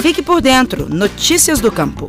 [0.00, 0.88] Fique por dentro.
[0.88, 2.08] Notícias do Campo.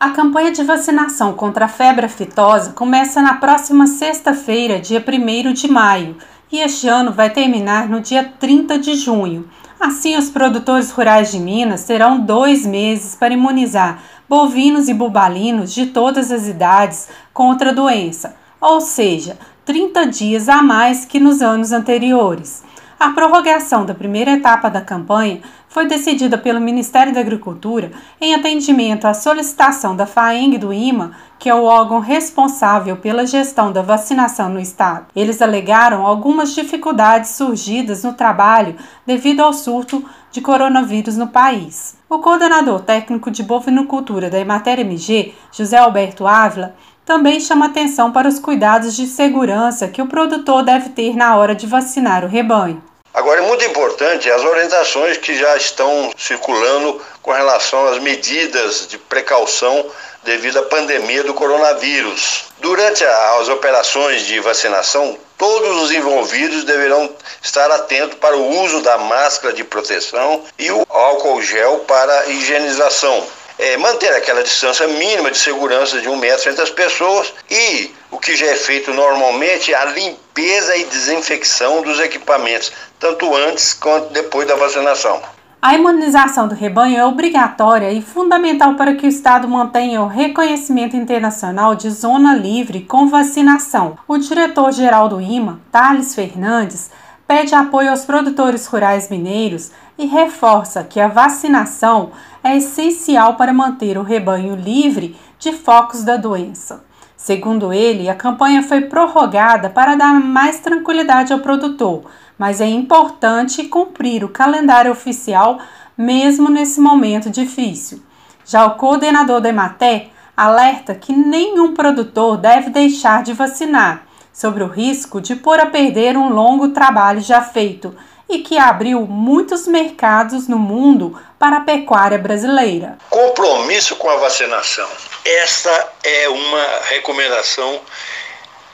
[0.00, 5.68] A campanha de vacinação contra a febre aftosa começa na próxima sexta-feira, dia 1 de
[5.68, 6.16] maio,
[6.50, 9.46] e este ano vai terminar no dia 30 de junho.
[9.78, 15.84] Assim, os produtores rurais de Minas terão dois meses para imunizar bovinos e bubalinos de
[15.84, 19.36] todas as idades contra a doença, ou seja,
[19.66, 22.64] 30 dias a mais que nos anos anteriores.
[22.98, 29.06] A prorrogação da primeira etapa da campanha foi decidida pelo Ministério da Agricultura em atendimento
[29.06, 34.48] à solicitação da FAENG do IMA, que é o órgão responsável pela gestão da vacinação
[34.48, 35.06] no estado.
[35.16, 41.96] Eles alegaram algumas dificuldades surgidas no trabalho devido ao surto de coronavírus no país.
[42.08, 48.28] O coordenador técnico de bovinocultura da Emater MG, José Alberto Ávila, também chama atenção para
[48.28, 52.82] os cuidados de segurança que o produtor deve ter na hora de vacinar o rebanho.
[53.12, 58.98] Agora, é muito importante as orientações que já estão circulando com relação às medidas de
[58.98, 59.86] precaução
[60.24, 62.46] devido à pandemia do coronavírus.
[62.58, 67.08] Durante as operações de vacinação, todos os envolvidos deverão
[67.40, 73.24] estar atentos para o uso da máscara de proteção e o álcool gel para higienização
[73.58, 78.18] é, manter aquela distância mínima de segurança de um metro entre as pessoas e o
[78.18, 84.46] que já é feito normalmente, a limpeza e desinfecção dos equipamentos, tanto antes quanto depois
[84.46, 85.22] da vacinação.
[85.60, 90.94] A imunização do rebanho é obrigatória e fundamental para que o Estado mantenha o reconhecimento
[90.94, 93.96] internacional de zona livre com vacinação.
[94.06, 96.90] O diretor-geral do IMA, Thales Fernandes,
[97.26, 102.10] pede apoio aos produtores rurais mineiros e reforça que a vacinação
[102.42, 106.84] é essencial para manter o rebanho livre de focos da doença.
[107.16, 112.04] Segundo ele, a campanha foi prorrogada para dar mais tranquilidade ao produtor,
[112.38, 115.58] mas é importante cumprir o calendário oficial
[115.96, 118.02] mesmo nesse momento difícil.
[118.44, 124.02] Já o coordenador da Ematé alerta que nenhum produtor deve deixar de vacinar,
[124.34, 127.96] sobre o risco de pôr a perder um longo trabalho já feito
[128.28, 132.98] e que abriu muitos mercados no mundo para a pecuária brasileira.
[133.08, 134.88] Compromisso com a vacinação.
[135.24, 137.80] Essa é uma recomendação